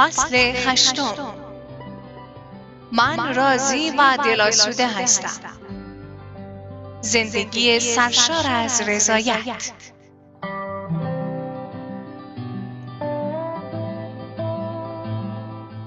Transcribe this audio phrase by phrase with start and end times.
[0.00, 1.34] فصل هشتم.
[2.92, 5.40] من راضی و دلاسوده هستم.
[7.00, 9.72] زندگی سرشار از رضایت.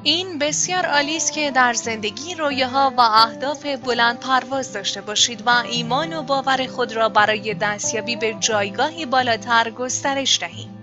[0.03, 5.49] این بسیار عالی است که در زندگی رویاها و اهداف بلند پرواز داشته باشید و
[5.49, 10.82] ایمان و باور خود را برای دستیابی به جایگاهی بالاتر گسترش دهید.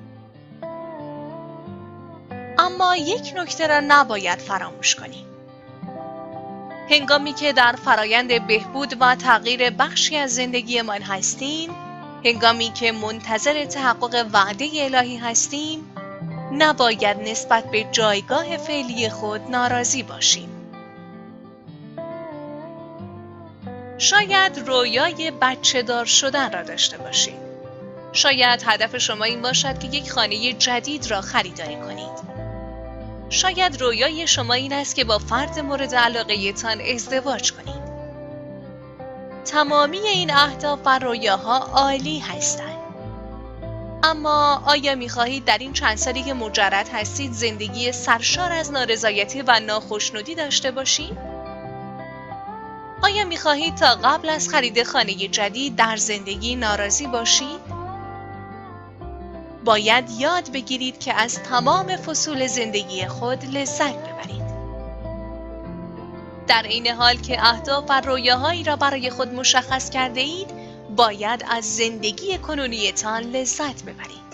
[2.80, 5.26] اما یک نکته را نباید فراموش کنیم.
[6.90, 11.70] هنگامی که در فرایند بهبود و تغییر بخشی از زندگیمان هستیم،
[12.24, 15.94] هنگامی که منتظر تحقق وعده الهی هستیم،
[16.52, 20.48] نباید نسبت به جایگاه فعلی خود ناراضی باشیم.
[23.98, 27.50] شاید رویای بچه دار شدن را داشته باشید.
[28.12, 32.29] شاید هدف شما این باشد که یک خانه جدید را خریداری کنید.
[33.30, 37.90] شاید رویای شما این است که با فرد مورد علاقه تان ازدواج کنید.
[39.44, 42.80] تمامی این اهداف و رویاها عالی هستند.
[44.02, 49.42] اما آیا می خواهید در این چند سالی که مجرد هستید زندگی سرشار از نارضایتی
[49.42, 51.18] و ناخشنودی داشته باشید؟
[53.02, 57.79] آیا می خواهید تا قبل از خرید خانه جدید در زندگی ناراضی باشید؟
[59.70, 64.42] باید یاد بگیرید که از تمام فصول زندگی خود لذت ببرید.
[66.46, 70.48] در این حال که اهداف و رویاهایی را برای خود مشخص کرده اید،
[70.96, 74.30] باید از زندگی کنونیتان لذت ببرید.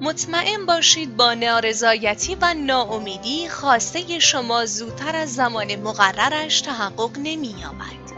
[0.00, 8.17] مطمئن باشید با نارضایتی و ناامیدی خواسته شما زودتر از زمان مقررش تحقق نمی‌یابد.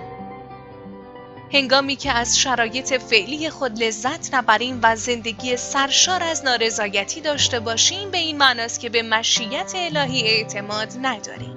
[1.53, 8.11] هنگامی که از شرایط فعلی خود لذت نبریم و زندگی سرشار از نارضایتی داشته باشیم
[8.11, 11.57] به این معناست که به مشیت الهی اعتماد نداریم.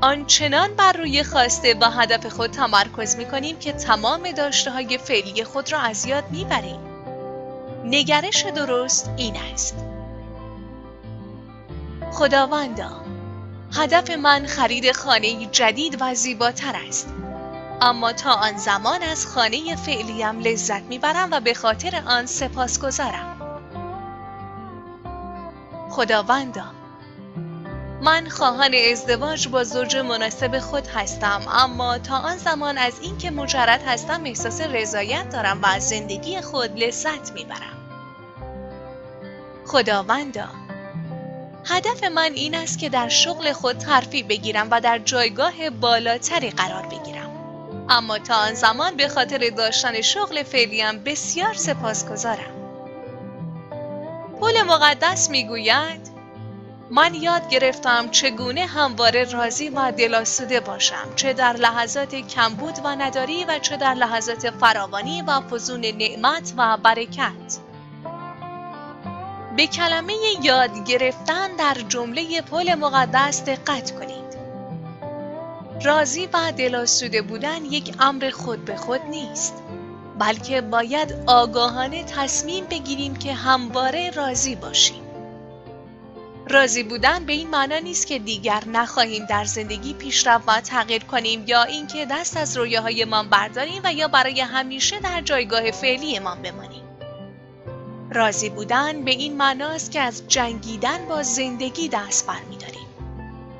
[0.00, 5.44] آنچنان بر روی خواسته و هدف خود تمرکز می کنیم که تمام داشته های فعلی
[5.44, 6.80] خود را از یاد می بریم.
[7.84, 9.76] نگرش درست این است.
[12.12, 12.90] خداوندا
[13.72, 17.08] هدف من خرید خانه جدید و زیباتر است.
[17.82, 23.34] اما تا آن زمان از خانه فعلیم لذت می‌برم و به خاطر آن سپاس گذارم.
[25.90, 26.64] خداوندا
[28.02, 33.82] من خواهان ازدواج با زوج مناسب خود هستم اما تا آن زمان از اینکه مجرد
[33.86, 37.78] هستم احساس رضایت دارم و از زندگی خود لذت می‌برم.
[39.66, 40.48] خداوندا
[41.64, 46.86] هدف من این است که در شغل خود ترفیع بگیرم و در جایگاه بالاتری قرار
[46.86, 47.30] بگیرم.
[47.88, 52.54] اما تا آن زمان به خاطر داشتن شغل فعلیم بسیار سپاسگزارم.
[54.40, 56.08] پول مقدس می‌گوید
[56.90, 63.44] من یاد گرفتم چگونه همواره راضی و دلاسوده باشم چه در لحظات کمبود و نداری
[63.44, 67.58] و چه در لحظات فراوانی و فزون نعمت و برکت.
[69.56, 74.38] به کلمه یاد گرفتن در جمله پل مقدس دقت کنید.
[75.84, 79.54] راضی و دلاسوده بودن یک امر خود به خود نیست.
[80.18, 85.02] بلکه باید آگاهانه تصمیم بگیریم که همواره راضی باشیم.
[86.48, 91.44] راضی بودن به این معنا نیست که دیگر نخواهیم در زندگی پیشرفت و تغییر کنیم
[91.46, 96.87] یا اینکه دست از رویاهایمان برداریم و یا برای همیشه در جایگاه فعلیمان بمانیم.
[98.10, 102.86] راضی بودن به این معناست که از جنگیدن با زندگی دست برمیداریم.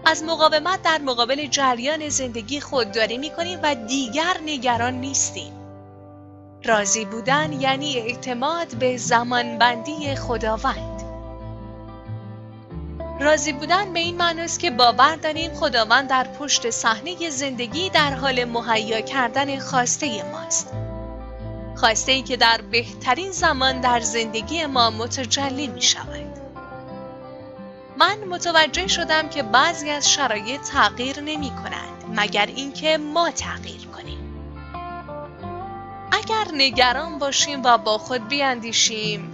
[0.04, 5.52] از مقاومت در مقابل جریان زندگی خودداری می کنیم و دیگر نگران نیستیم.
[6.64, 11.02] راضی بودن یعنی اعتماد به زمانبندی خداوند.
[13.20, 18.44] راضی بودن به این معناست که باور داریم خداوند در پشت صحنه زندگی در حال
[18.44, 20.72] مهیا کردن خواسته ماست.
[21.80, 26.38] خواسته ای که در بهترین زمان در زندگی ما متجلی می شود.
[27.98, 34.18] من متوجه شدم که بعضی از شرایط تغییر نمی کنند مگر اینکه ما تغییر کنیم.
[36.12, 39.32] اگر نگران باشیم و با خود بیاندیشیم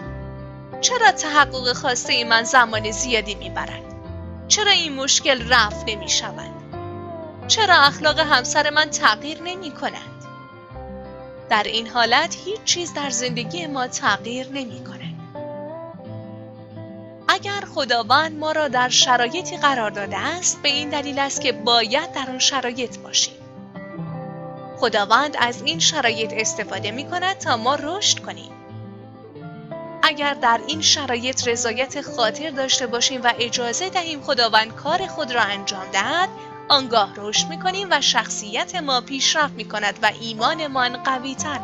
[0.80, 3.94] چرا تحقق خواسته ای من زمان زیادی می برد؟
[4.48, 6.50] چرا این مشکل رفت نمی شود؟
[7.48, 10.13] چرا اخلاق همسر من تغییر نمی کند؟
[11.50, 15.14] در این حالت هیچ چیز در زندگی ما تغییر نمی کند.
[17.28, 22.12] اگر خداوند ما را در شرایطی قرار داده است به این دلیل است که باید
[22.12, 23.34] در آن شرایط باشیم.
[24.76, 28.50] خداوند از این شرایط استفاده می کند تا ما رشد کنیم.
[30.02, 35.40] اگر در این شرایط رضایت خاطر داشته باشیم و اجازه دهیم خداوند کار خود را
[35.40, 36.28] انجام دهد
[36.68, 41.58] آنگاه رشد می‌کنیم و شخصیت ما پیشرفت می کند و ایمانمان قوی تر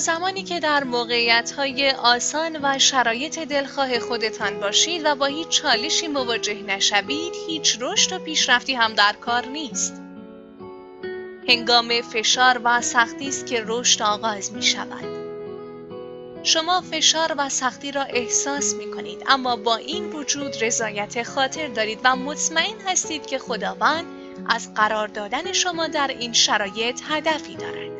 [0.00, 6.08] زمانی که در موقعیت های آسان و شرایط دلخواه خودتان باشید و با هیچ چالشی
[6.08, 10.02] مواجه نشوید هیچ رشد و پیشرفتی هم در کار نیست.
[11.48, 15.20] هنگام فشار و سختی است که رشد آغاز می شود
[16.42, 22.00] شما فشار و سختی را احساس می کنید اما با این وجود رضایت خاطر دارید
[22.04, 24.04] و مطمئن هستید که خداوند
[24.48, 27.99] از قرار دادن شما در این شرایط هدفی دارد.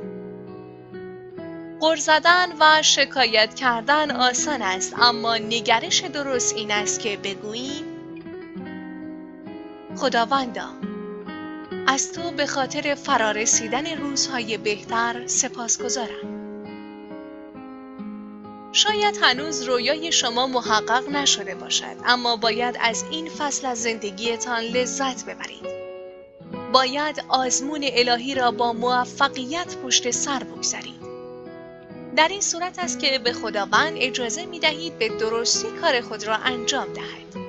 [1.81, 7.85] غر زدن و شکایت کردن آسان است اما نگرش درست این است که بگوییم
[9.97, 10.69] خداوندا
[11.87, 16.41] از تو به خاطر فرارسیدن روزهای بهتر سپاسگزارم.
[18.73, 25.25] شاید هنوز رویای شما محقق نشده باشد اما باید از این فصل از زندگیتان لذت
[25.25, 25.67] ببرید.
[26.73, 31.09] باید آزمون الهی را با موفقیت پشت سر بگذارید.
[32.16, 36.36] در این صورت است که به خداوند اجازه می دهید به درستی کار خود را
[36.36, 37.44] انجام دهد.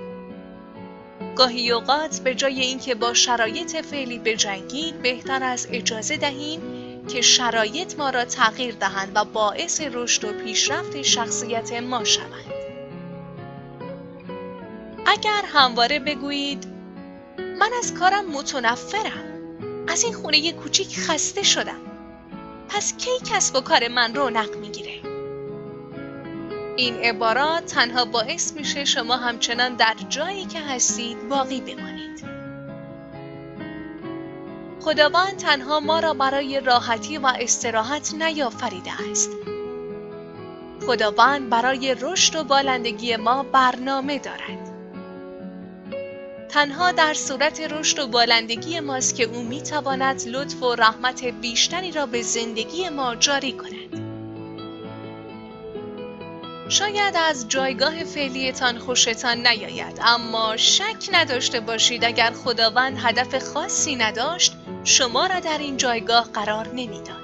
[1.35, 6.61] گاهی اوقات به جای اینکه با شرایط فعلی بجنگید بهتر از اجازه دهیم
[7.07, 12.51] که شرایط ما را تغییر دهند و باعث رشد و پیشرفت شخصیت ما شوند.
[15.05, 16.67] اگر همواره بگویید
[17.59, 19.23] من از کارم متنفرم
[19.87, 21.90] از این خونه کوچیک خسته شدم
[22.73, 25.01] پس کی کسب و کار من رونق می‌گیره؟
[26.75, 32.25] این عبارات تنها باعث میشه شما همچنان در جایی که هستید باقی بمانید.
[34.81, 39.29] خداوند تنها ما را برای راحتی و استراحت نیافریده است.
[40.87, 44.60] خداوند برای رشد و بالندگی ما برنامه دارد.
[46.51, 51.91] تنها در صورت رشد و بالندگی ماست که او می تواند لطف و رحمت بیشتری
[51.91, 54.01] را به زندگی ما جاری کند.
[56.69, 64.53] شاید از جایگاه فعلیتان خوشتان نیاید اما شک نداشته باشید اگر خداوند هدف خاصی نداشت
[64.83, 67.21] شما را در این جایگاه قرار نمی‌داد.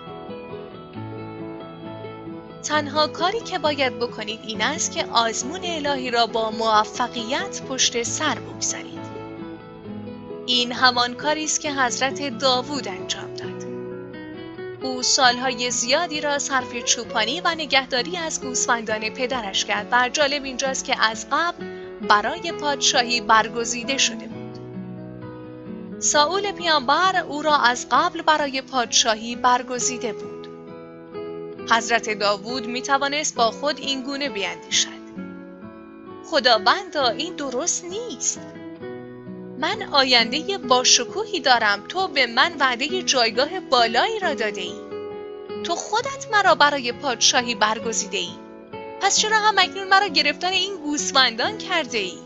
[2.63, 8.39] تنها کاری که باید بکنید این است که آزمون الهی را با موفقیت پشت سر
[8.39, 9.06] بگذارید.
[10.47, 13.67] این همان کاری است که حضرت داوود انجام داد.
[14.83, 20.85] او سالهای زیادی را صرف چوپانی و نگهداری از گوسفندان پدرش کرد و جالب اینجاست
[20.85, 21.65] که از قبل
[22.09, 24.59] برای پادشاهی برگزیده شده بود.
[25.99, 30.47] ساول پیامبر او را از قبل برای پادشاهی برگزیده بود.
[31.71, 35.07] حضرت داوود می توانست با خود این گونه بیندیشد.
[36.25, 38.41] خداوندا این درست نیست.
[39.57, 41.83] من آینده باشکوهی دارم.
[41.87, 44.87] تو به من وعده جایگاه بالایی را داده ای
[45.63, 48.29] تو خودت مرا برای پادشاهی برگزیده ای
[49.01, 52.17] پس چرا هم اکنون مرا گرفتار این گوسفندان کرده ای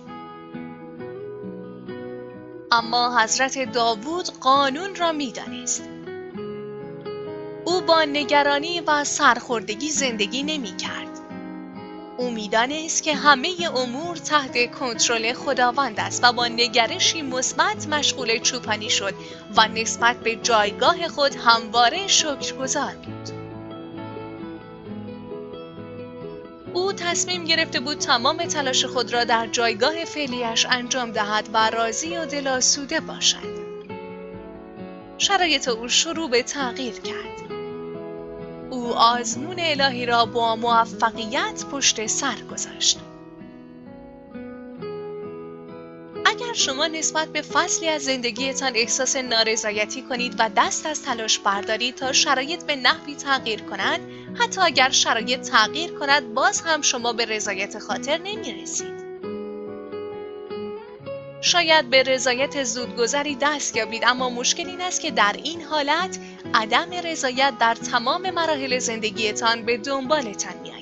[2.72, 5.84] اما حضرت داوود قانون را می‌دانست.
[7.66, 11.11] او با نگرانی و سرخوردگی زندگی نمی کرد.
[12.22, 18.90] او می‌دانست که همه امور تحت کنترل خداوند است و با نگرشی مثبت مشغول چوپانی
[18.90, 19.13] شد
[19.58, 23.30] و نسبت به جایگاه خود همواره شکرگزار بود.
[26.74, 32.18] او تصمیم گرفته بود تمام تلاش خود را در جایگاه فعلیش انجام دهد و راضی
[32.18, 33.62] و دلاسوده باشد.
[35.18, 37.61] شرایط او شروع به تغییر کرد.
[38.72, 43.00] او آزمون الهی را با موفقیت پشت سر گذاشت.
[46.25, 51.96] اگر شما نسبت به فصلی از زندگیتان احساس نارضایتی کنید و دست از تلاش بردارید
[51.96, 54.01] تا شرایط به نحوی تغییر کنند
[54.40, 59.00] حتی اگر شرایط تغییر کند باز هم شما به رضایت خاطر نمی رسید.
[61.42, 66.20] شاید به رضایت زودگذری دست یابید اما مشکل این است که در این حالت
[66.54, 70.81] عدم رضایت در تمام مراحل زندگیتان به دنبالتان می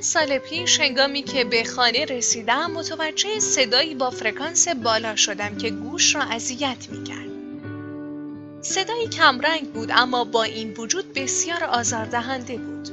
[0.00, 5.70] چند سال پیش هنگامی که به خانه رسیدم متوجه صدایی با فرکانس بالا شدم که
[5.70, 6.78] گوش را اذیت
[7.08, 7.30] کرد.
[8.62, 12.88] صدایی کمرنگ بود اما با این وجود بسیار آزاردهنده بود.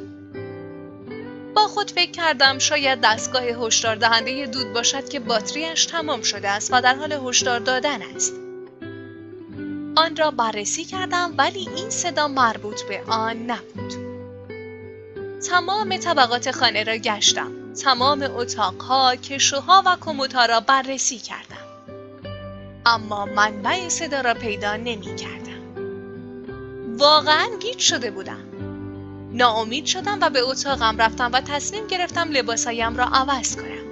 [1.55, 6.73] با خود فکر کردم شاید دستگاه هشدار دهنده دود باشد که باتریش تمام شده است
[6.73, 8.33] و در حال هشدار دادن است.
[9.95, 14.06] آن را بررسی کردم ولی این صدا مربوط به آن نبود.
[15.39, 17.73] تمام طبقات خانه را گشتم.
[17.83, 21.67] تمام اتاقها، کشوها و کموتها را بررسی کردم.
[22.85, 25.77] اما منبع صدا را پیدا نمی کردم.
[26.97, 28.43] واقعا گیج شده بودم.
[29.31, 33.87] ناامید شدم و به اتاقم رفتم و تصمیم گرفتم لباسایم را عوض کنم.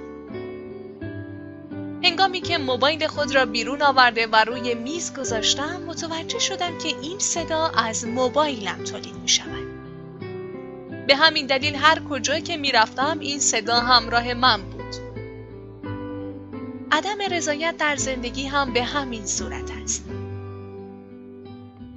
[2.04, 7.18] هنگامی که موبایل خود را بیرون آورده و روی میز گذاشتم متوجه شدم که این
[7.18, 9.55] صدا از موبایلم تولید می شود.
[11.06, 14.94] به همین دلیل هر کجا که می‌رفتم این صدا همراه من بود.
[16.92, 20.04] عدم رضایت در زندگی هم به همین صورت است.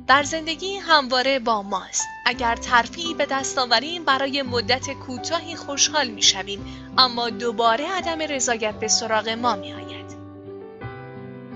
[0.08, 2.08] در زندگی همواره با ماست.
[2.26, 6.66] اگر ترفیعی به دست آوریم برای مدت کوتاهی خوشحال می‌شویم
[6.98, 10.16] اما دوباره عدم رضایت به سراغ ما آید.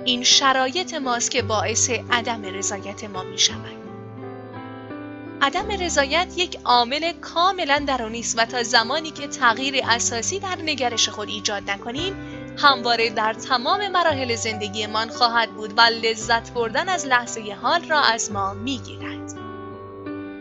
[0.05, 3.82] این شرایط ماست که باعث عدم رضایت ما می شود.
[5.43, 11.09] عدم رضایت یک عامل کاملا درونی است و تا زمانی که تغییر اساسی در نگرش
[11.09, 12.15] خود ایجاد نکنیم
[12.57, 18.31] همواره در تمام مراحل زندگیمان خواهد بود و لذت بردن از لحظه حال را از
[18.31, 19.33] ما می‌گیرد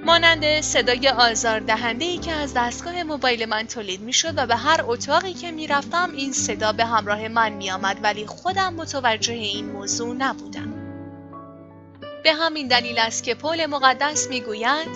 [0.06, 4.56] مانند صدای آزار دهنده ای که از دستگاه موبایل من تولید می شد و به
[4.56, 9.34] هر اتاقی که می رفتم این صدا به همراه من می آمد ولی خودم متوجه
[9.34, 10.81] این موضوع نبودم.
[12.22, 14.88] به همین دلیل است که پول مقدس می‌گوید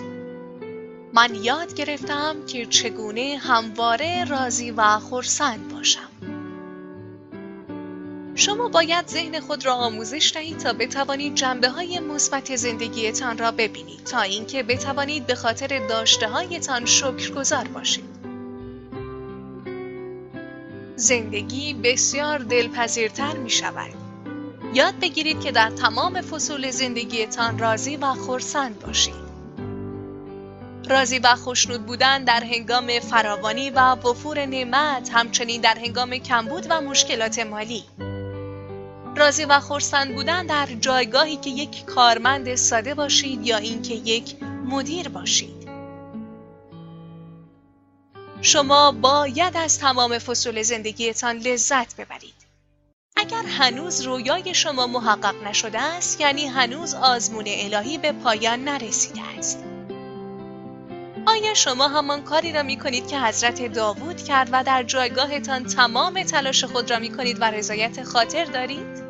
[1.13, 6.09] من یاد گرفتم که چگونه همواره راضی و خرسند باشم
[8.35, 14.03] شما باید ذهن خود را آموزش دهید تا بتوانید جنبه های مثبت زندگیتان را ببینید
[14.03, 18.17] تا اینکه بتوانید به خاطر داشته هایتان شکرگزار باشید.
[20.95, 24.06] زندگی بسیار دلپذیرتر می شود.
[24.73, 29.27] یاد بگیرید که در تمام فصول زندگیتان راضی و خورسند باشید.
[30.89, 36.81] راضی و خوشنود بودن در هنگام فراوانی و وفور نعمت همچنین در هنگام کمبود و
[36.81, 37.83] مشکلات مالی.
[39.15, 45.09] راضی و خورسند بودن در جایگاهی که یک کارمند ساده باشید یا اینکه یک مدیر
[45.09, 45.67] باشید.
[48.41, 52.46] شما باید از تمام فصول زندگیتان لذت ببرید.
[53.19, 59.63] اگر هنوز رویای شما محقق نشده است یعنی هنوز آزمون الهی به پایان نرسیده است
[61.25, 66.23] آیا شما همان کاری را می کنید که حضرت داوود کرد و در جایگاهتان تمام
[66.23, 69.07] تلاش خود را می کنید و رضایت خاطر دارید؟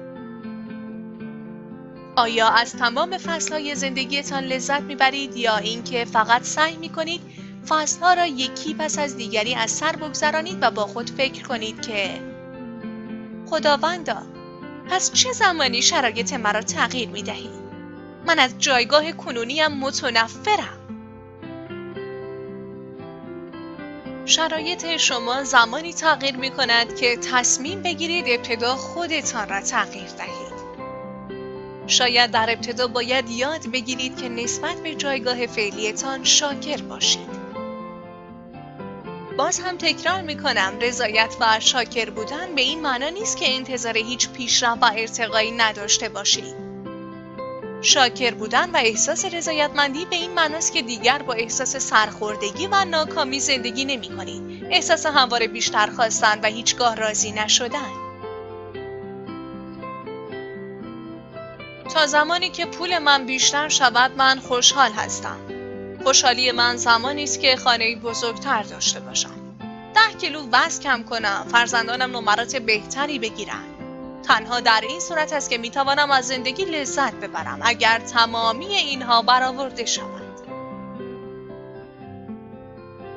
[2.15, 7.21] آیا از تمام فصلهای زندگیتان لذت می‌برید یا اینکه فقط سعی می کنید
[7.69, 12.26] فصلها را یکی پس از دیگری از سر بگذرانید و با خود فکر کنید که
[13.49, 14.17] خداوندا
[14.89, 17.49] پس چه زمانی شرایط مرا تغییر می دهی؟
[18.27, 20.77] من از جایگاه کنونیم متنفرم
[24.25, 30.57] شرایط شما زمانی تغییر می کند که تصمیم بگیرید ابتدا خودتان را تغییر دهید.
[31.87, 37.36] شاید در ابتدا باید یاد بگیرید که نسبت به جایگاه فعلیتان شاکر باشید.
[39.37, 43.97] باز هم تکرار می کنم رضایت و شاکر بودن به این معنا نیست که انتظار
[43.97, 46.55] هیچ پیشرفت و ارتقایی نداشته باشید.
[47.81, 53.39] شاکر بودن و احساس رضایتمندی به این معناست که دیگر با احساس سرخوردگی و ناکامی
[53.39, 54.67] زندگی نمی کنید.
[54.71, 57.91] احساس همواره بیشتر خواستن و هیچگاه راضی نشدن.
[61.93, 65.46] تا زمانی که پول من بیشتر شود من خوشحال هستم.
[66.03, 69.57] خوشحالی من زمانی است که خانه بزرگتر داشته باشم.
[69.95, 73.63] ده کیلو وزن کم کنم، فرزندانم نمرات بهتری بگیرن.
[74.23, 79.85] تنها در این صورت است که می‌توانم از زندگی لذت ببرم اگر تمامی اینها برآورده
[79.85, 80.27] شود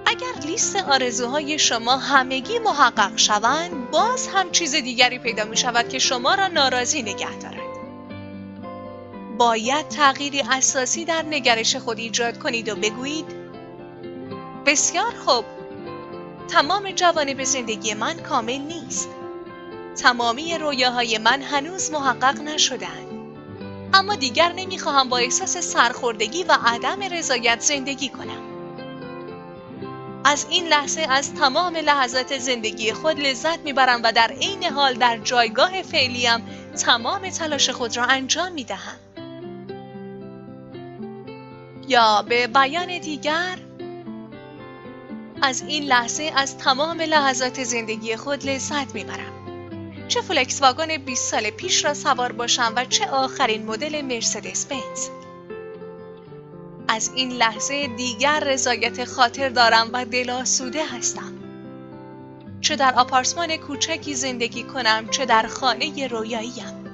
[0.07, 5.99] اگر لیست آرزوهای شما همگی محقق شوند باز هم چیز دیگری پیدا می شود که
[5.99, 7.70] شما را ناراضی نگه دارد
[9.40, 13.26] باید تغییری اساسی در نگرش خود ایجاد کنید و بگویید
[14.66, 15.44] بسیار خوب
[16.49, 19.09] تمام جوانب زندگی من کامل نیست
[19.97, 23.06] تمامی رویاهای من هنوز محقق نشدند.
[23.94, 28.42] اما دیگر نمی‌خواهم با احساس سرخوردگی و عدم رضایت زندگی کنم.
[30.25, 35.18] از این لحظه از تمام لحظات زندگی خود لذت می‌برم و در عین حال در
[35.18, 36.47] جایگاه فعلیم
[36.85, 38.97] تمام تلاش خود را انجام می‌دهم.
[41.90, 43.59] یا به بیان دیگر؟
[45.42, 49.32] از این لحظه از تمام لحظات زندگی خود لذت می‌برم.
[50.09, 55.09] چه فلکس واگن 20 سال پیش را سوار باشم و چه آخرین مدل مرسدس بنز
[56.88, 61.33] از این لحظه دیگر رضایت خاطر دارم و دلاسوده هستم.
[62.61, 66.85] چه در آپارتمان کوچکی زندگی کنم چه در خانه رویاییم.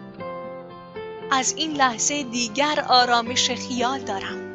[1.31, 4.46] از این لحظه دیگر آرامش خیال دارم.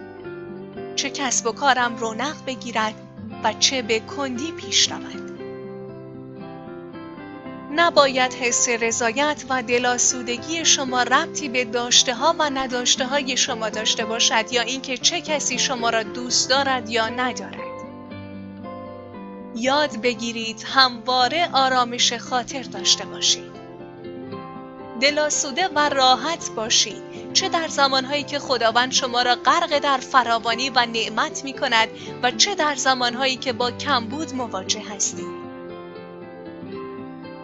[0.96, 2.96] چه کسب و کارم رونق بگیرد
[3.44, 5.32] و چه به کندی پیش رود
[7.76, 14.06] نباید حس رضایت و دلاسودگی شما ربطی به داشته ها و نداشته های شما داشته
[14.06, 17.62] باشد یا اینکه چه کسی شما را دوست دارد یا ندارد.
[19.56, 23.52] یاد بگیرید همواره آرامش خاطر داشته باشید.
[25.02, 30.86] دلاسوده و راحت باشید چه در زمانهایی که خداوند شما را غرق در فراوانی و
[30.86, 31.88] نعمت می کند
[32.24, 35.42] و چه در زمانهایی که با کمبود مواجه هستید.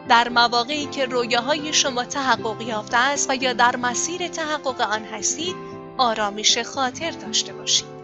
[0.10, 5.56] در مواقعی که رویاهای شما تحقق یافته است و یا در مسیر تحقق آن هستید
[5.98, 7.98] آرامش خاطر داشته باشید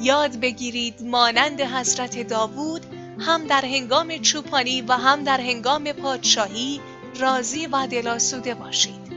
[0.00, 2.86] یاد بگیرید مانند حضرت داوود
[3.18, 6.80] هم در هنگام چوپانی و هم در هنگام پادشاهی
[7.20, 9.07] راضی و دلاسوده باشید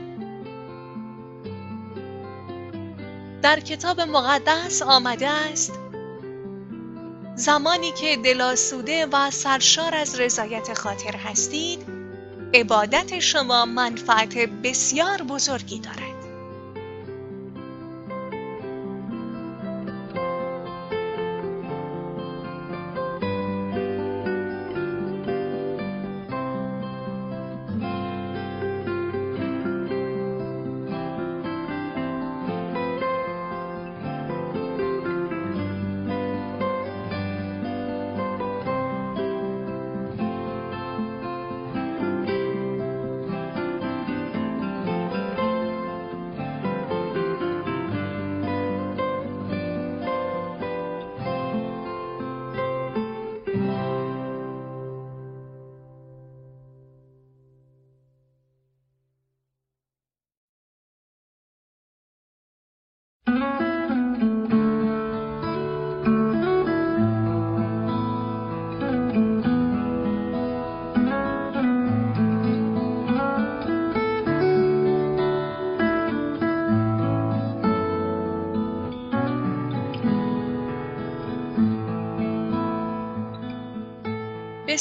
[3.42, 5.72] در کتاب مقدس آمده است
[7.36, 11.86] زمانی که دلاسوده و سرشار از رضایت خاطر هستید
[12.54, 16.11] عبادت شما منفعت بسیار بزرگی دارد.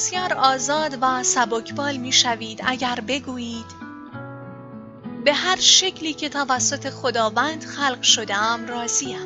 [0.01, 3.65] بسیار آزاد و سبکبال می شوید اگر بگویید.
[5.25, 9.19] به هر شکلی که توسط خداوند خلق شدم راضیم.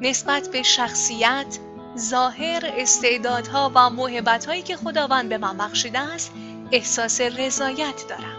[0.00, 1.58] نسبت به شخصیت،
[1.98, 6.32] ظاهر، استعدادها و موهبتهایی که خداوند به من بخشیده است
[6.72, 8.36] احساس رضایت دارم.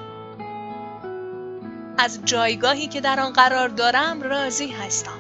[1.98, 5.20] از جایگاهی که در آن قرار دارم راضی هستم.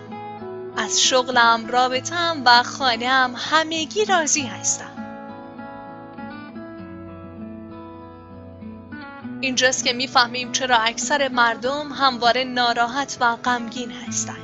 [0.78, 4.90] از شغلم، رابطم و خانم همگی راضی هستم.
[9.41, 14.38] اینجاست که می‌فهمیم چرا اکثر مردم همواره ناراحت و غمگین هستند.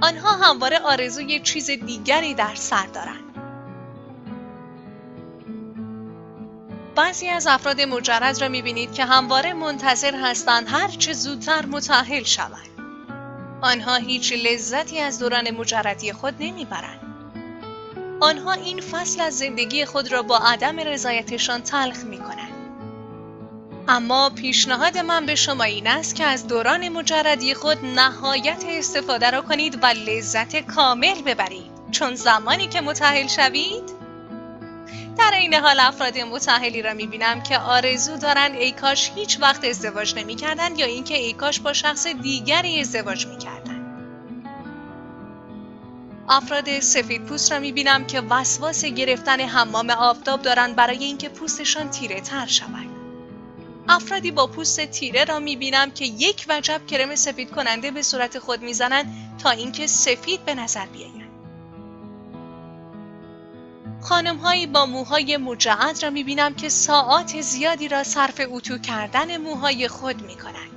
[0.00, 3.24] آنها همواره آرزوی چیز دیگری در سر دارند.
[6.96, 12.68] بعضی از افراد مجرد را می‌بینید که همواره منتظر هستند هر چه زودتر متأهل شوند.
[13.62, 17.00] آنها هیچ لذتی از دوران مجردی خود نمی‌برند.
[18.20, 22.57] آنها این فصل از زندگی خود را با عدم رضایتشان تلخ می کنند.
[23.90, 29.42] اما پیشنهاد من به شما این است که از دوران مجردی خود نهایت استفاده را
[29.42, 31.70] کنید و لذت کامل ببرید.
[31.90, 33.98] چون زمانی که متحل شوید
[35.18, 40.14] در این حال افراد متحلی را می‌بینم که آرزو دارند ای کاش هیچ وقت ازدواج
[40.14, 43.78] نمی‌کردند یا اینکه ای کاش با شخص دیگری ازدواج می‌کردند
[46.28, 52.20] افراد سفید پوست را می‌بینم که وسواس گرفتن حمام آفتاب دارند برای اینکه پوستشان تیره
[52.20, 52.97] تر شود.
[53.88, 58.62] افرادی با پوست تیره را می‌بینم که یک وجب کرم سفید کننده به صورت خود
[58.62, 59.06] می‌زنند
[59.42, 61.28] تا اینکه سفید به نظر بیایند.
[64.00, 69.88] خانم هایی با موهای مجعد را می‌بینم که ساعات زیادی را صرف اتو کردن موهای
[69.88, 70.70] خود می‌کنند.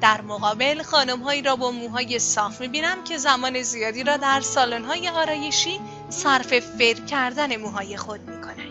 [0.00, 4.84] در مقابل خانم هایی را با موهای صاف می‌بینم که زمان زیادی را در سالن
[4.84, 8.63] های آرایشی صرف فر کردن موهای خود می‌کنند.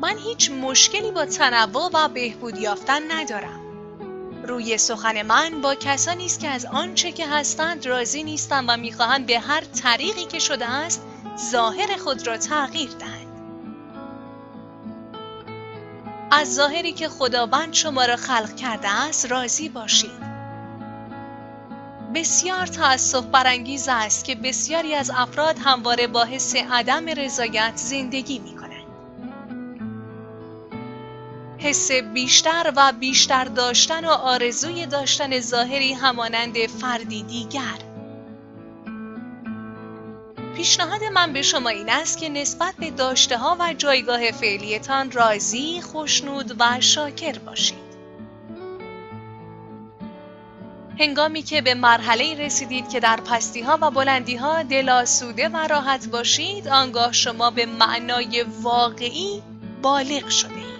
[0.00, 3.60] من هیچ مشکلی با تنوع و بهبود یافتن ندارم.
[4.46, 9.26] روی سخن من با کسانی است که از آنچه که هستند راضی نیستند و می‌خواهند
[9.26, 11.02] به هر طریقی که شده است
[11.50, 13.26] ظاهر خود را تغییر دهند.
[16.30, 20.30] از ظاهری که خداوند شما را خلق کرده است راضی باشید.
[22.14, 28.54] بسیار تأسف برانگیز است که بسیاری از افراد همواره با حس عدم رضایت زندگی می
[31.62, 37.78] حس بیشتر و بیشتر داشتن و آرزوی داشتن ظاهری همانند فردی دیگر
[40.56, 45.80] پیشنهاد من به شما این است که نسبت به داشته ها و جایگاه فعلیتان راضی،
[45.80, 47.90] خوشنود و شاکر باشید.
[50.98, 55.04] هنگامی که به مرحله رسیدید که در پستی ها و بلندی ها دل
[55.52, 59.42] و راحت باشید، آنگاه شما به معنای واقعی
[59.82, 60.79] بالغ شده.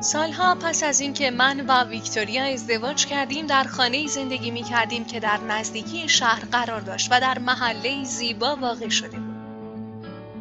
[0.00, 5.20] سالها پس از اینکه من و ویکتوریا ازدواج کردیم در خانه زندگی می کردیم که
[5.20, 9.36] در نزدیکی شهر قرار داشت و در محله زیبا واقع شده بود.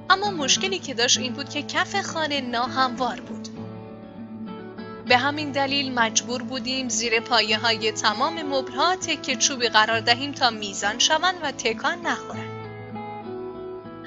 [0.09, 3.47] اما مشکلی که داشت این بود که کف خانه ناهموار بود.
[5.05, 10.49] به همین دلیل مجبور بودیم زیر پایه های تمام مبلها تکه چوبی قرار دهیم تا
[10.49, 12.55] میزان شوند و تکان نخورند.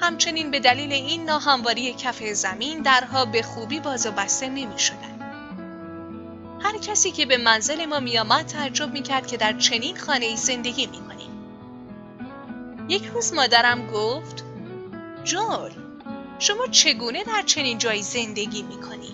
[0.01, 5.08] همچنین به دلیل این ناهمواری کف زمین درها به خوبی باز و بسته نمی شدن.
[6.61, 10.85] هر کسی که به منزل ما میآمد تعجب می‌کرد که در چنین خانه ای زندگی
[10.85, 11.29] می‌کنیم.
[12.89, 14.43] یک روز مادرم گفت
[15.23, 15.71] جول
[16.39, 19.13] شما چگونه در چنین جایی زندگی می‌کنی؟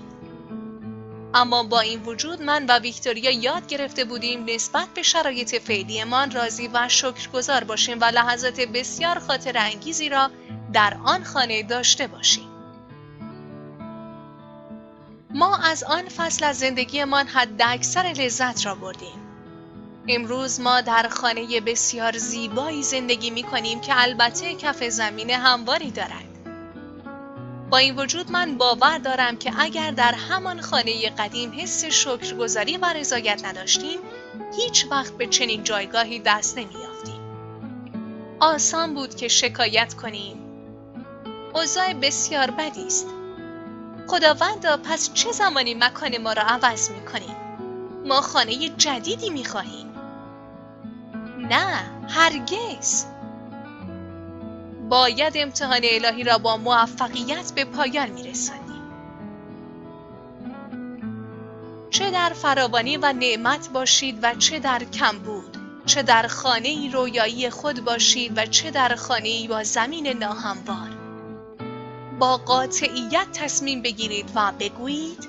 [1.33, 6.69] اما با این وجود من و ویکتوریا یاد گرفته بودیم نسبت به شرایط فعلیمان راضی
[6.73, 10.31] و شکرگزار باشیم و لحظات بسیار خاطر انگیزی را
[10.73, 12.54] در آن خانه داشته باشیم.
[15.35, 19.19] ما از آن فصل از زندگیمان حد اکثر لذت را بردیم.
[20.07, 26.25] امروز ما در خانه بسیار زیبایی زندگی می کنیم که البته کف زمین همواری دارد.
[27.69, 32.93] با این وجود من باور دارم که اگر در همان خانه قدیم حس شکرگزاری و
[32.93, 33.99] رضایت نداشتیم
[34.57, 37.21] هیچ وقت به چنین جایگاهی دست نمیافتیم.
[38.39, 40.37] آسان بود که شکایت کنیم.
[41.53, 43.07] اوضاع بسیار بدی است.
[44.07, 47.35] خداوندا پس چه زمانی مکان ما را عوض می‌کنیم؟
[48.05, 49.93] ما خانه جدیدی می‌خواهیم.
[51.37, 53.05] نه هرگز.
[54.89, 58.65] باید امتحان الهی را با موفقیت به پایان میرسانیم.
[61.89, 67.83] چه در فراوانی و نعمت باشید و چه در کمبود چه در خانه رویایی خود
[67.83, 70.94] باشید و چه در خانه با زمین ناهموار.
[72.19, 75.27] با قاطعیت تصمیم بگیرید و بگویید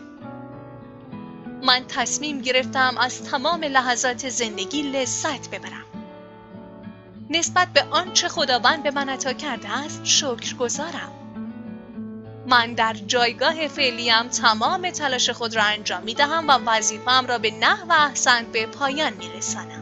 [1.62, 5.84] من تصمیم گرفتم از تمام لحظات زندگی لذت ببرم
[7.30, 11.12] نسبت به آنچه خداوند به من عطا کرده است شکر گذارم
[12.46, 17.50] من در جایگاه فعلیم تمام تلاش خود را انجام می دهم و وظیفه‌ام را به
[17.50, 19.75] نحو احسن به پایان می رسانم.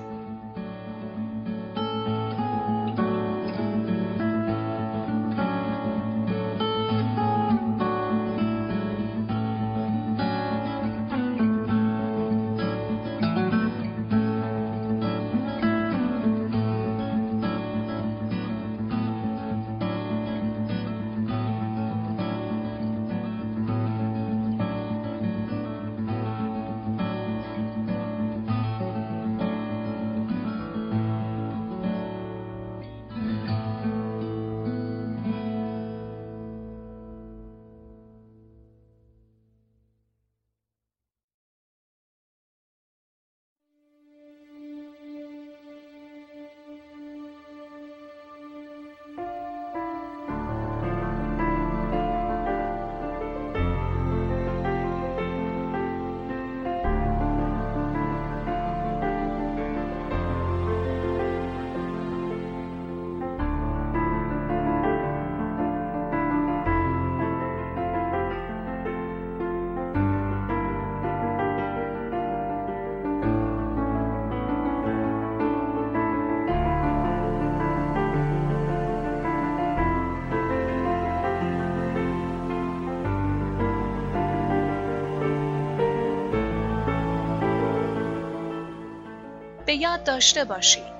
[89.74, 90.94] یاد داشته باشید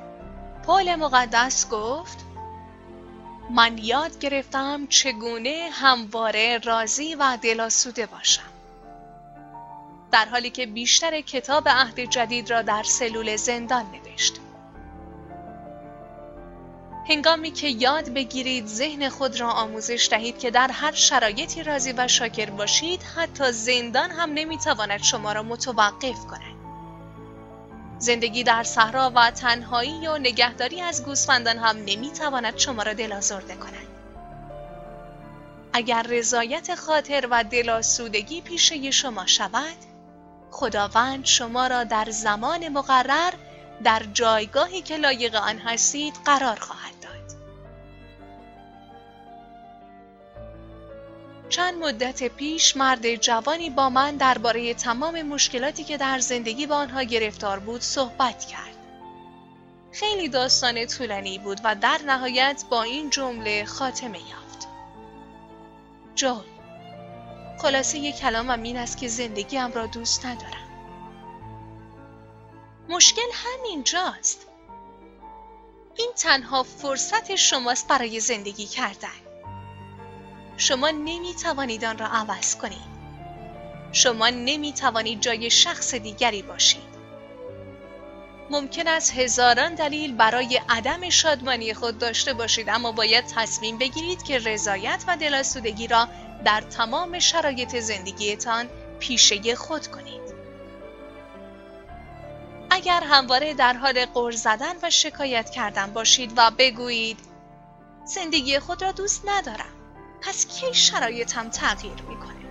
[0.67, 2.25] پول مقدس گفت
[3.51, 8.43] من یاد گرفتم چگونه همواره راضی و دلاسوده باشم.
[10.13, 14.41] در حالی که بیشتر کتاب عهد جدید را در سلول زندان نوشت.
[17.09, 22.09] هنگامی که یاد بگیرید ذهن خود را آموزش دهید که در هر شرایطی راضی و
[22.09, 26.54] شاکر باشید حتی زندان هم نمی‌تواند شما را متوقف کند.
[28.05, 33.87] زندگی در صحرا و تنهایی و نگهداری از گوسفندان هم نمی‌تواند شما را دلازرده کند.
[35.73, 39.77] اگر رضایت خاطر و دلاسودگی پیشه شما شود،
[40.51, 43.33] خداوند شما را در زمان مقرر
[43.85, 46.95] در جایگاهی که لایق آن هستید قرار خواهد
[51.55, 57.03] چند مدت پیش مرد جوانی با من درباره تمام مشکلاتی که در زندگی با آنها
[57.03, 58.77] گرفتار بود صحبت کرد.
[59.93, 64.69] خیلی داستان طولانی بود و در نهایت با این جمله خاتمه یافت.
[66.15, 66.41] جو
[67.59, 70.69] خلاصه یک کلامم این است که زندگیم را دوست ندارم.
[72.89, 74.47] مشکل همینجاست.
[75.97, 79.24] این تنها فرصت شماست برای زندگی کردن.
[80.57, 82.95] شما نمی توانید آن را عوض کنید.
[83.93, 86.95] شما نمی توانید جای شخص دیگری باشید.
[88.51, 94.39] ممکن است هزاران دلیل برای عدم شادمانی خود داشته باشید اما باید تصمیم بگیرید که
[94.39, 96.09] رضایت و دلاسودگی را
[96.45, 98.69] در تمام شرایط زندگیتان
[99.01, 100.35] پیشه خود کنید.
[102.71, 107.19] اگر همواره در حال قر زدن و شکایت کردن باشید و بگویید
[108.05, 109.74] زندگی خود را دوست ندارم
[110.27, 112.45] پس کی شرایطم تغییر می‌کنه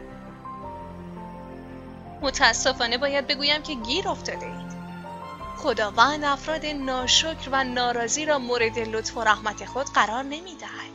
[2.22, 4.74] متاسفانه باید بگویم که گیر افتاده اید
[5.58, 10.94] خداوند افراد ناشکر و ناراضی را مورد لطف و رحمت خود قرار نمی‌دهد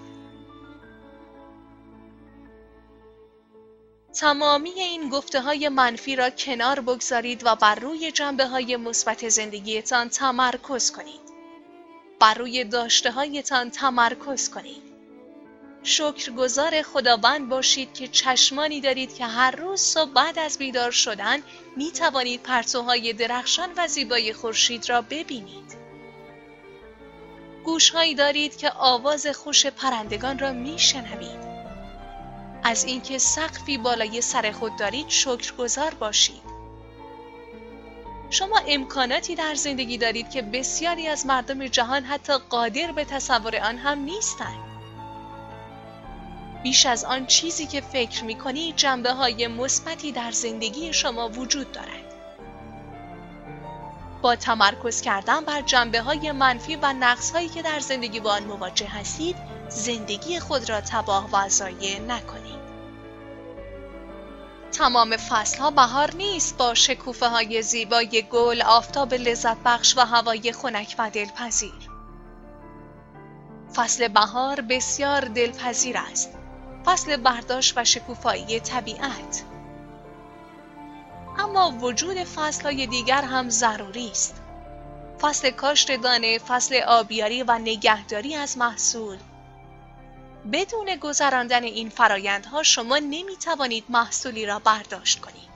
[4.14, 10.09] تمامی این گفته های منفی را کنار بگذارید و بر روی جنبه های مثبت زندگیتان
[10.09, 11.21] تمرکز کنید.
[12.21, 14.88] بر روی داشته هایتان تمرکز کنید.
[15.83, 21.38] شکرگزار خداوند باشید که چشمانی دارید که هر روز صبح بعد از بیدار شدن
[21.77, 25.77] می توانید پرتوهای درخشان و زیبای خورشید را ببینید.
[27.64, 31.49] گوشهایی دارید که آواز خوش پرندگان را می شنوید.
[32.64, 36.49] از اینکه سقفی بالای سر خود دارید شکرگزار باشید.
[38.31, 43.79] شما امکاناتی در زندگی دارید که بسیاری از مردم جهان حتی قادر به تصور آن
[43.79, 44.68] هم نیستند.
[46.62, 51.73] بیش از آن چیزی که فکر می کنی جنبه های مثبتی در زندگی شما وجود
[51.73, 52.09] دارد.
[54.23, 58.44] با تمرکز کردن بر جنبه های منفی و نقص هایی که در زندگی با آن
[58.44, 59.37] مواجه هستید
[59.68, 62.59] زندگی خود را تباه و ضایع نکنید.
[64.73, 70.53] تمام فصل ها بهار نیست با شکوفه های زیبای گل، آفتاب لذت بخش و هوای
[70.53, 71.90] خنک و دلپذیر.
[73.77, 76.38] فصل بهار بسیار دلپذیر است
[76.87, 79.45] فصل برداشت و شکوفایی طبیعت.
[81.38, 82.17] اما وجود
[82.64, 84.43] های دیگر هم ضروری است.
[85.21, 89.19] فصل کاشت دانه، فصل آبیاری و نگهداری از محصول.
[90.53, 95.48] بدون گذراندن این فرایندها شما نمی توانید محصولی را برداشت کنید.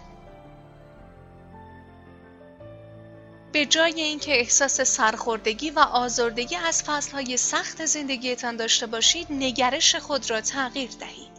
[3.52, 10.30] به جای اینکه احساس سرخوردگی و آزردگی از فصلهای سخت زندگیتان داشته باشید، نگرش خود
[10.30, 11.32] را تغییر دهید.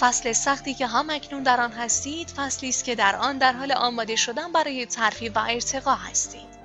[0.00, 3.72] فصل سختی که هم اکنون در آن هستید، فصلی است که در آن در حال
[3.72, 6.60] آماده شدن برای ترفیع و ارتقا هستید.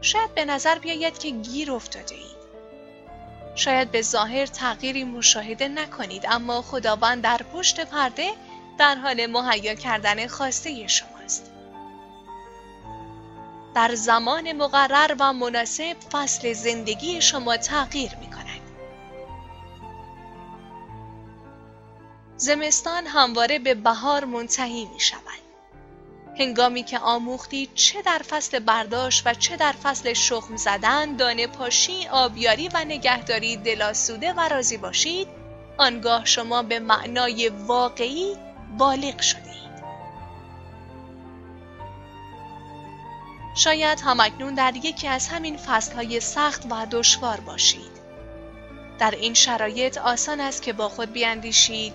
[0.00, 2.42] شاید به نظر بیاید که گیر افتاده اید.
[3.54, 8.30] شاید به ظاهر تغییری مشاهده نکنید اما خداوند در پشت پرده
[8.78, 11.11] در حال مهیا کردن خواسته شماست.
[13.74, 18.60] در زمان مقرر و مناسب فصل زندگی شما تغییر می کند.
[22.36, 25.42] زمستان همواره به بهار منتهی می شود.
[26.38, 32.08] هنگامی که آموختی چه در فصل برداشت و چه در فصل شخم زدن، دانه پاشی،
[32.08, 35.28] آبیاری و نگهداری دلاسوده و راضی باشید،
[35.78, 38.36] آنگاه شما به معنای واقعی
[38.78, 39.61] بالغ شدید.
[43.54, 47.92] شاید همکنون در یکی از همین فصلهای سخت و دشوار باشید.
[48.98, 51.92] در این شرایط آسان است که با خود بیاندیشید.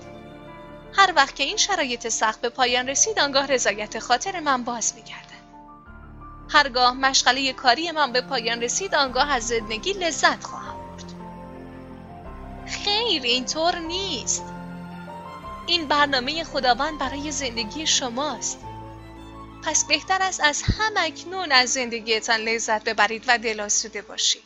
[0.93, 5.28] هر وقت که این شرایط سخت به پایان رسید آنگاه رضایت خاطر من باز میگردد.
[6.50, 11.13] هرگاه مشغله کاری من به پایان رسید آنگاه از زندگی لذت خواهم برد.
[12.67, 14.43] خیر اینطور نیست.
[15.67, 18.60] این برنامه خداوند برای زندگی شماست.
[19.67, 24.43] پس بهتر است از هم اکنون از زندگیتان لذت ببرید و دلاسوده باشید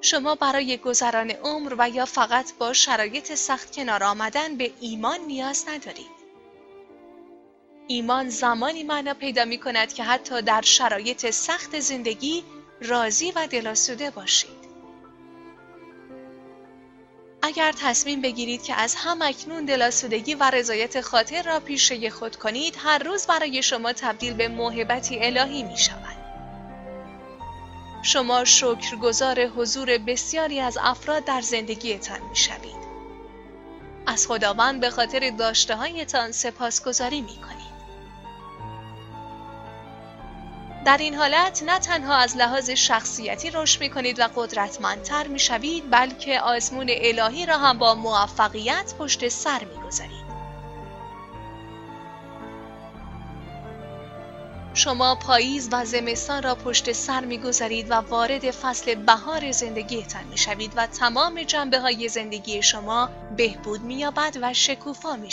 [0.00, 5.64] شما برای گذران عمر و یا فقط با شرایط سخت کنار آمدن به ایمان نیاز
[5.68, 6.24] ندارید.
[7.86, 12.44] ایمان زمانی معنا پیدا می کند که حتی در شرایط سخت زندگی
[12.80, 14.53] راضی و دلاسوده باشید.
[17.46, 22.76] اگر تصمیم بگیرید که از هم اکنون دلاسودگی و رضایت خاطر را پیشه خود کنید
[22.78, 26.16] هر روز برای شما تبدیل به موهبتی الهی می شود.
[28.02, 32.84] شما شکرگزار حضور بسیاری از افراد در زندگیتان می شوید.
[34.06, 37.63] از خداوند به خاطر داشته هایتان سپاسگزاری می کنید.
[40.84, 45.90] در این حالت نه تنها از لحاظ شخصیتی رشد می کنید و قدرتمندتر می شوید
[45.90, 50.24] بلکه آزمون الهی را هم با موفقیت پشت سر می گذارید.
[54.74, 60.86] شما پاییز و زمستان را پشت سر می‌گذارید و وارد فصل بهار زندگیتان می‌شوید و
[60.86, 65.30] تمام جنبه های زندگی شما بهبود مییابد و شکوفا می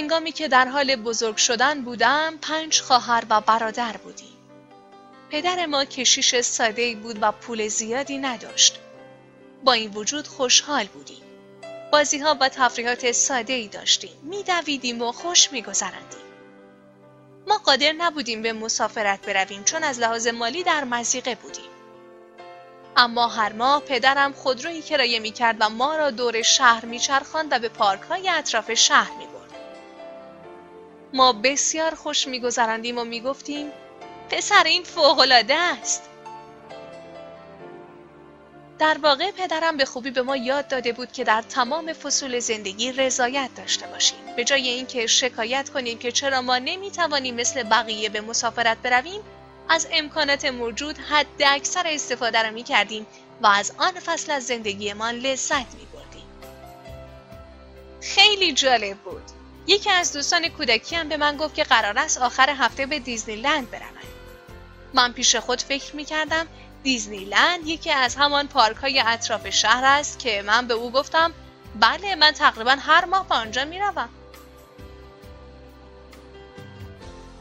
[0.00, 4.36] هنگامی که در حال بزرگ شدن بودم پنج خواهر و برادر بودیم.
[5.30, 8.80] پدر ما کشیش ساده بود و پول زیادی نداشت.
[9.64, 11.22] با این وجود خوشحال بودیم.
[11.92, 14.10] بازی ها و تفریحات ساده ای داشتیم.
[14.22, 16.20] میدویدیم و خوش میگذراندیم.
[17.46, 21.70] ما قادر نبودیم به مسافرت برویم چون از لحاظ مالی در مزیقه بودیم.
[22.96, 27.58] اما هر ماه پدرم خودرویی کرایه می کرد و ما را دور شهر میچرخاند و
[27.58, 29.29] به پارک های اطراف شهر می
[31.12, 33.72] ما بسیار خوش میگذراندیم و می‌گفتیم
[34.30, 36.02] پسر این فوقالعاده است
[38.78, 42.92] در واقع پدرم به خوبی به ما یاد داده بود که در تمام فصول زندگی
[42.92, 48.20] رضایت داشته باشیم به جای اینکه شکایت کنیم که چرا ما نمی‌توانیم مثل بقیه به
[48.20, 49.20] مسافرت برویم
[49.68, 53.06] از امکانات موجود حد اکثر استفاده را می کردیم
[53.42, 56.26] و از آن فصل از زندگیمان لذت می بردیم.
[58.00, 59.39] خیلی جالب بود.
[59.70, 63.36] یکی از دوستان کودکی هم به من گفت که قرار است آخر هفته به دیزنی
[63.36, 63.68] لند.
[64.94, 66.46] من پیش خود فکر می کردم
[66.82, 71.32] دیزنی لند یکی از همان پارک های اطراف شهر است که من به او گفتم
[71.80, 74.08] بله من تقریبا هر ماه به آنجا می روم.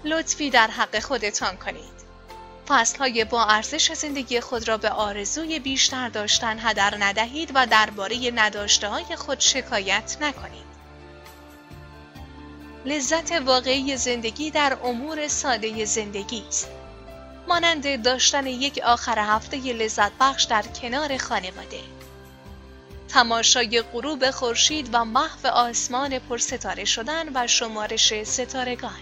[0.03, 1.99] لطفی در حق خودتان کنید.
[2.99, 8.87] های با ارزش زندگی خود را به آرزوی بیشتر داشتن هدر ندهید و درباره نداشته
[8.87, 10.68] های خود شکایت نکنید.
[12.85, 16.69] لذت واقعی زندگی در امور ساده زندگی است.
[17.47, 21.79] مانند داشتن یک آخر هفته لذت بخش در کنار خانواده.
[23.07, 28.99] تماشای غروب خورشید و محو آسمان پرستاره شدن و شمارش ستارگان.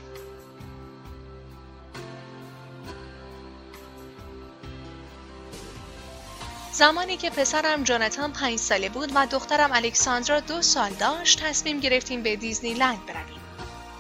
[6.72, 12.24] زمانی که پسرم جانتان پنج ساله بود و دخترم الکساندرا دو سال داشت تصمیم گرفتیم
[12.24, 13.37] به دیزنی لند برویم.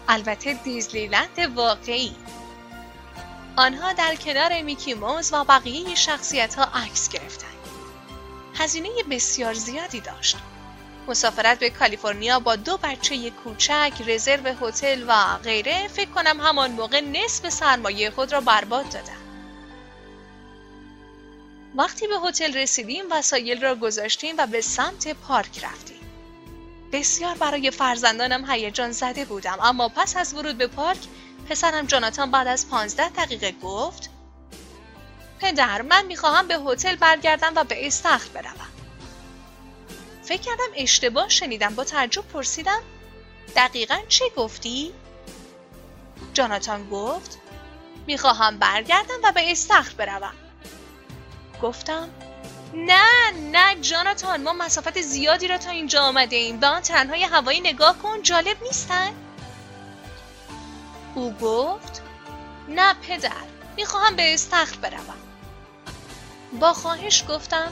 [0.08, 2.16] البته دیزنی لند واقعی.
[3.55, 7.51] آنها در کنار میکی موز و بقیه شخصیت ها عکس گرفتند.
[8.55, 10.38] هزینه بسیار زیادی داشت.
[11.08, 17.01] مسافرت به کالیفرنیا با دو بچه کوچک، رزرو هتل و غیره فکر کنم همان موقع
[17.01, 19.18] نصف سرمایه خود را برباد دادم.
[21.76, 25.96] وقتی به هتل رسیدیم وسایل را گذاشتیم و به سمت پارک رفتیم.
[26.91, 30.97] بسیار برای فرزندانم هیجان زده بودم اما پس از ورود به پارک
[31.49, 34.09] پسرم جاناتان بعد از پانزده دقیقه گفت
[35.39, 38.67] پدر من می‌خواهم به هتل برگردم و به استخر بروم.
[40.23, 42.81] فکر کردم اشتباه شنیدم با تعجب پرسیدم
[43.55, 44.93] دقیقا چه گفتی؟
[46.33, 47.39] جاناتان گفت
[48.07, 50.33] می‌خواهم برگردم و به استخر بروم.
[51.61, 52.09] گفتم
[52.74, 57.59] نه نه جاناتان ما مسافت زیادی را تا اینجا آمده ایم به آن تنهای هوایی
[57.59, 59.11] نگاه کن جالب نیستن؟
[61.15, 62.01] او گفت
[62.70, 63.32] نه پدر
[63.78, 65.18] می‌خواهم به استخر بروم.
[66.59, 67.72] با خواهش گفتم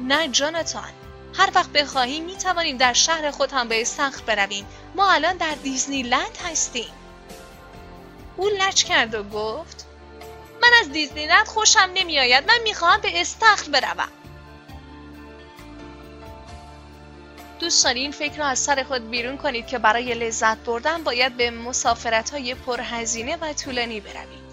[0.00, 0.92] نه جاناتان
[1.38, 4.66] هر وقت بخواهی می توانیم در شهر خود هم به استخر برویم.
[4.94, 6.92] ما الان در دیزنی لند هستیم.
[8.36, 9.83] او لچ کرد و گفت
[10.62, 12.46] من از دیزنیلند خوشم نمیآید.
[12.46, 14.08] من می‌خواهم به استخر بروم.
[17.60, 21.50] دوست دارین فکر را از سر خود بیرون کنید که برای لذت بردن باید به
[21.50, 24.44] مسافرت های پرهزینه و طولانی بروید.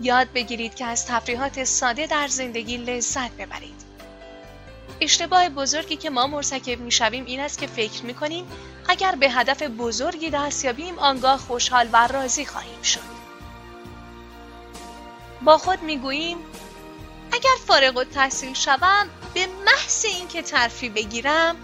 [0.00, 3.82] یاد بگیرید که از تفریحات ساده در زندگی لذت ببرید.
[5.00, 8.46] اشتباه بزرگی که ما مرتکب می‌شویم این است که فکر می‌کنیم
[8.88, 13.21] اگر به هدف بزرگی دست یابیم آنگاه خوشحال و راضی خواهیم شد.
[15.44, 16.36] با خود می‌گوییم
[17.32, 21.56] اگر فارغ و تحصیل شوم به محض اینکه ترفی بگیرم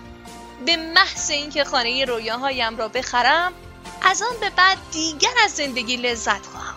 [0.67, 3.53] به محض اینکه خانه رویاهایم را بخرم
[4.03, 6.75] از آن به بعد دیگر از زندگی لذت خواهم.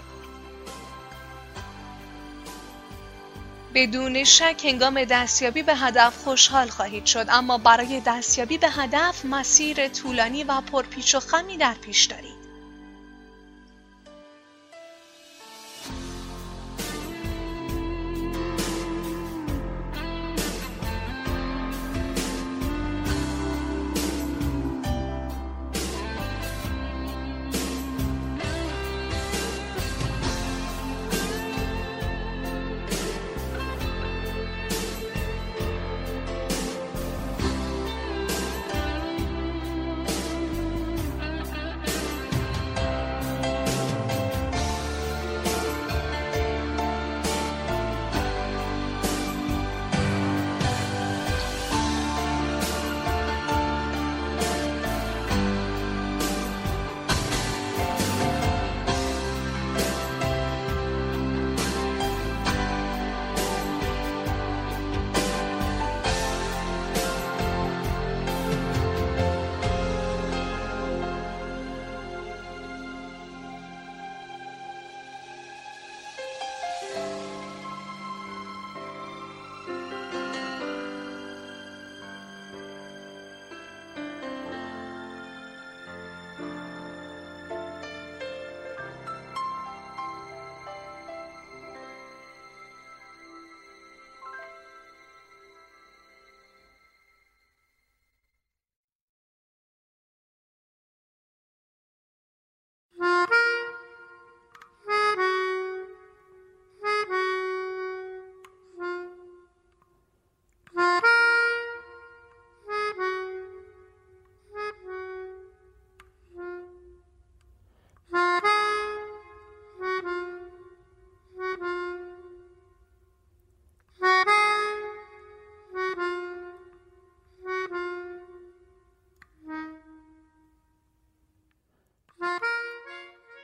[3.74, 9.88] بدون شک هنگام دستیابی به هدف خوشحال خواهید شد اما برای دستیابی به هدف مسیر
[9.88, 12.41] طولانی و پرپیچ و خمی در پیش دارید.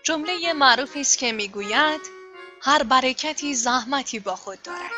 [0.08, 2.01] جمله معروفی است که می‌گوید
[2.62, 4.91] هر برکتی زحمتی با خود دارد.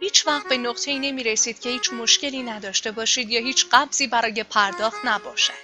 [0.00, 4.06] هیچ وقت به نقطه ای نمی رسید که هیچ مشکلی نداشته باشید یا هیچ قبضی
[4.06, 5.62] برای پرداخت نباشد.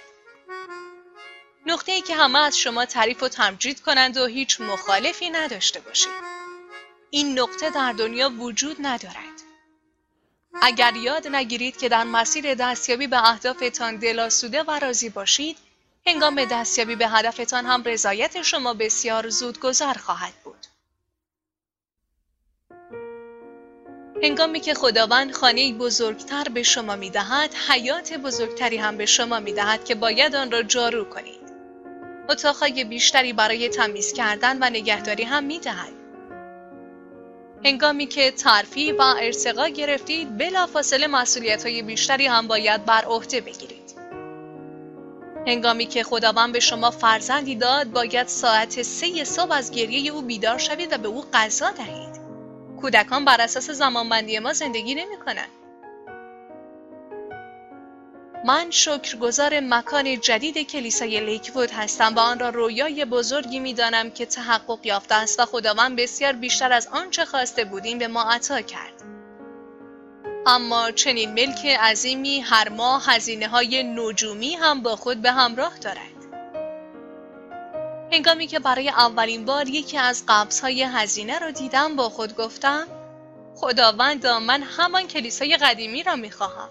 [1.65, 6.11] نقطه ای که همه از شما تعریف و تمجید کنند و هیچ مخالفی نداشته باشید.
[7.09, 9.43] این نقطه در دنیا وجود ندارد.
[10.61, 15.57] اگر یاد نگیرید که در مسیر دستیابی به اهدافتان دلاسوده و راضی باشید
[16.07, 20.65] هنگام دستیابی به هدفتان هم رضایت شما بسیار زود گذر خواهد بود
[24.23, 29.53] هنگامی که خداوند خانه بزرگتر به شما می دهد، حیات بزرگتری هم به شما می
[29.53, 31.39] دهد که باید آن را جارو کنید.
[32.29, 35.93] اتاقهای بیشتری برای تمیز کردن و نگهداری هم می دهد.
[37.65, 43.98] هنگامی که ترفیع و ارتقا گرفتید بلافاصله مسئولیت های بیشتری هم باید بر عهده بگیرید.
[45.49, 50.57] هنگامی که خداوند به شما فرزندی داد باید ساعت سه صبح از گریه او بیدار
[50.57, 52.19] شوید و به او غذا دهید.
[52.81, 55.49] کودکان بر اساس زمانبندی ما زندگی نمی کنند.
[58.45, 64.25] من شکرگزار مکان جدید کلیسای لیکوود هستم و آن را رویای بزرگی می دانم که
[64.25, 68.93] تحقق یافته است و خداوند بسیار بیشتر از آنچه خواسته بودیم به ما عطا کرد.
[70.45, 76.19] اما چنین ملک عظیمی هر ماه هزینه های نجومی هم با خود به همراه دارد.
[78.11, 82.87] هنگامی که برای اولین بار یکی از قبض های هزینه را دیدم با خود گفتم
[83.55, 86.69] خداوند من همان کلیسای قدیمی را می خواهم.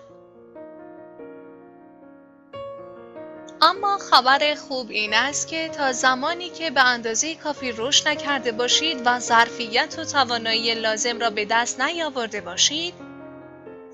[3.61, 9.03] اما خبر خوب این است که تا زمانی که به اندازه کافی رشد نکرده باشید
[9.05, 13.08] و ظرفیت و توانایی لازم را به دست نیاورده باشید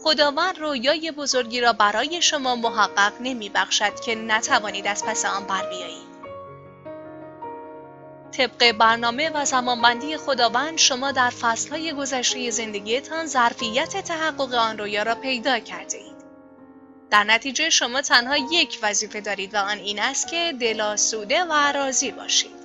[0.05, 5.69] خداوند رویای بزرگی را برای شما محقق نمی بخشد که نتوانید از پس آن بر
[5.69, 6.15] بیایید.
[8.33, 15.15] طبق برنامه و زمانبندی خداوند شما در فصلهای گذشته زندگیتان ظرفیت تحقق آن رویا را
[15.15, 16.25] پیدا کرده اید.
[17.11, 22.11] در نتیجه شما تنها یک وظیفه دارید و آن این است که دلاسوده و راضی
[22.11, 22.64] باشید.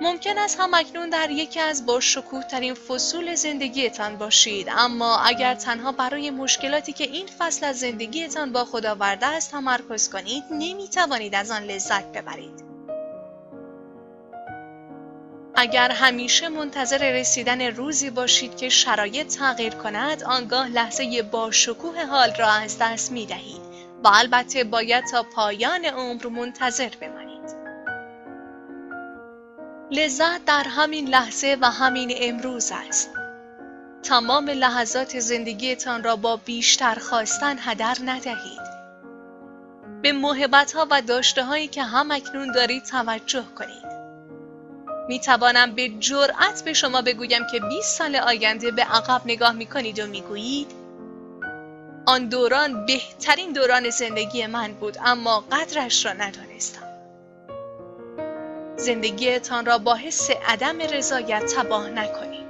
[0.00, 5.54] ممکن است هم اکنون در یکی از با شکوه ترین فصول زندگیتان باشید اما اگر
[5.54, 10.88] تنها برای مشکلاتی که این فصل از زندگیتان با خدا ورده است تمرکز کنید نمی
[10.88, 12.66] توانید از آن لذت ببرید.
[15.54, 22.34] اگر همیشه منتظر رسیدن روزی باشید که شرایط تغییر کند آنگاه لحظه با شکوه حال
[22.38, 23.60] را از دست می دهید
[24.04, 27.25] و البته باید تا پایان عمر منتظر بمانید.
[29.90, 33.10] لذت در همین لحظه و همین امروز است.
[34.02, 38.76] تمام لحظات زندگیتان را با بیشتر خواستن هدر ندهید.
[40.02, 43.86] به محبت ها و داشته هایی که هم اکنون دارید توجه کنید.
[45.08, 49.66] می توانم به جرأت به شما بگویم که 20 سال آینده به عقب نگاه می
[49.66, 50.70] کنید و می گویید
[52.06, 56.85] آن دوران بهترین دوران زندگی من بود اما قدرش را ندانستم.
[58.76, 62.45] زندگیتان را با حس عدم رضایت تباه نکنید.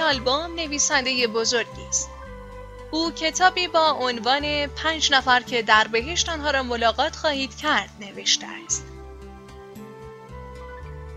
[0.00, 2.08] آلبوم نویسنده بزرگی است.
[2.90, 8.46] او کتابی با عنوان پنج نفر که در بهشت آنها را ملاقات خواهید کرد نوشته
[8.64, 8.84] است.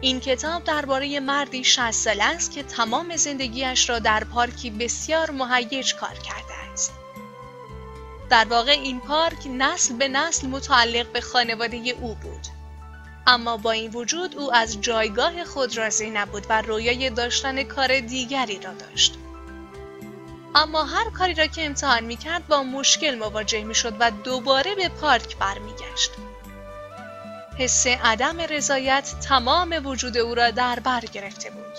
[0.01, 5.95] این کتاب درباره مردی 60 ساله است که تمام زندگیش را در پارکی بسیار مهیج
[5.95, 6.93] کار کرده است.
[8.29, 12.58] در واقع این پارک نسل به نسل متعلق به خانواده او بود.
[13.29, 18.59] اما با این وجود او از جایگاه خود راضی نبود و رویای داشتن کار دیگری
[18.59, 19.15] را داشت.
[20.55, 24.75] اما هر کاری را که امتحان می کرد با مشکل مواجه می شد و دوباره
[24.75, 26.11] به پارک برمیگشت.
[27.57, 31.73] حس عدم رضایت تمام وجود او را در بر گرفته بود.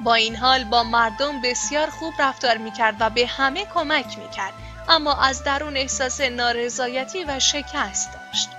[0.00, 4.30] با این حال با مردم بسیار خوب رفتار می کرد و به همه کمک می
[4.30, 4.52] کرد
[4.88, 8.57] اما از درون احساس نارضایتی و شکست داشت.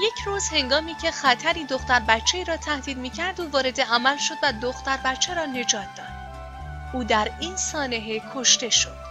[0.00, 4.34] یک روز هنگامی که خطری دختر بچه را تهدید می کرد و وارد عمل شد
[4.42, 6.06] و دختر بچه را نجات داد.
[6.92, 9.02] او در این سانحه کشته شد.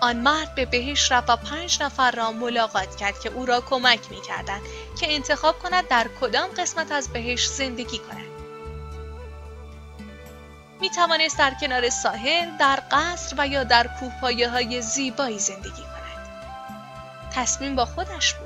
[0.00, 4.10] آن مرد به بهش رفت و پنج نفر را ملاقات کرد که او را کمک
[4.10, 4.60] می کردن
[5.00, 8.34] که انتخاب کند در کدام قسمت از بهش زندگی کند.
[10.80, 16.28] می توانست در کنار ساحل، در قصر و یا در کوپایه های زیبایی زندگی کند.
[17.34, 18.43] تصمیم با خودش بود.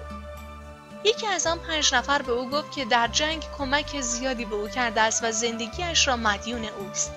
[1.05, 4.69] یکی از آن پنج نفر به او گفت که در جنگ کمک زیادی به او
[4.69, 7.13] کرده است و زندگیش را مدیون اوست.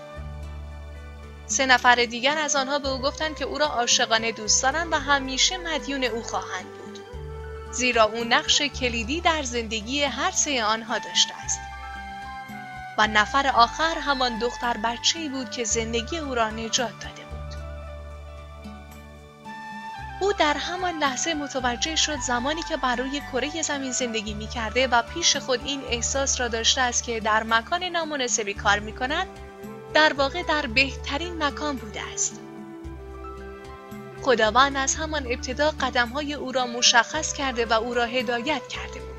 [1.48, 4.96] سه نفر دیگر از آنها به او گفتند که او را عاشقانه دوست دارند و
[4.96, 7.00] همیشه مدیون او خواهند بود.
[7.72, 11.60] زیرا او نقش کلیدی در زندگی هر سه آنها داشته است.
[12.98, 17.21] و نفر آخر همان دختر بچه بود که زندگی او را نجات داده
[20.22, 24.88] او در همان لحظه متوجه شد زمانی که بر روی کره زمین زندگی می کرده
[24.88, 29.28] و پیش خود این احساس را داشته است که در مکان نامناسبی کار می کند
[29.94, 32.40] در واقع در بهترین مکان بوده است.
[34.22, 39.11] خداوند از همان ابتدا قدمهای او را مشخص کرده و او را هدایت کرده بود.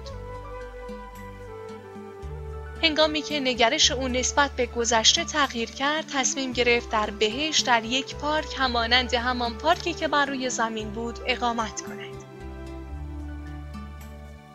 [2.83, 8.17] هنگامی که نگرش او نسبت به گذشته تغییر کرد تصمیم گرفت در بهش در یک
[8.17, 12.25] پارک همانند همان پارکی که بر روی زمین بود اقامت کند.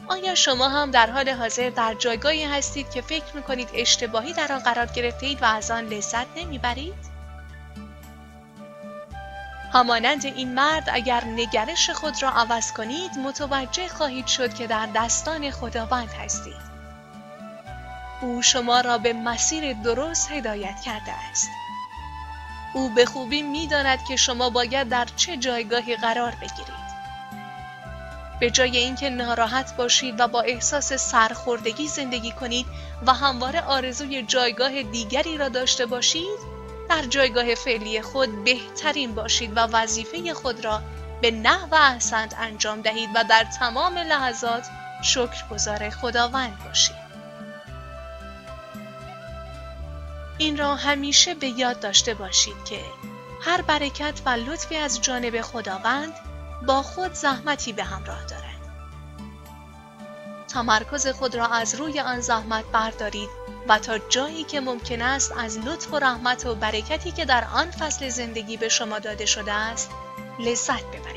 [0.08, 4.60] آیا شما هم در حال حاضر در جایگاهی هستید که فکر می‌کنید اشتباهی در آن
[4.60, 7.18] قرار گرفته اید و از آن لذت نمی‌برید؟
[9.74, 15.52] همانند این مرد اگر نگرش خود را عوض کنید متوجه خواهید شد که در دستان
[15.52, 16.67] خداوند هستید.
[18.22, 21.50] او شما را به مسیر درست هدایت کرده است.
[22.74, 26.88] او به خوبی می‌داند که شما باید در چه جایگاهی قرار بگیرید.
[28.40, 32.66] به جای اینکه ناراحت باشید و با احساس سرخوردگی زندگی کنید
[33.06, 36.58] و همواره آرزوی جایگاه دیگری را داشته باشید
[36.90, 40.82] در جایگاه فعلی خود بهترین باشید و وظیفه خود را
[41.22, 44.68] به نحو احسنت انجام دهید و در تمام لحظات
[45.04, 47.07] شکرگزار خداوند باشید
[50.38, 52.82] این را همیشه به یاد داشته باشید که
[53.42, 56.14] هر برکت و لطفی از جانب خداوند
[56.68, 58.44] با خود زحمتی به همراه دارد.
[60.48, 63.30] تمرکز خود را از روی آن زحمت بردارید
[63.68, 67.72] و تا جایی که ممکن است از لطف و رحمت و برکتی که در آن
[67.72, 69.92] فصل زندگی به شما داده شده است
[70.40, 71.17] لذت ببرید.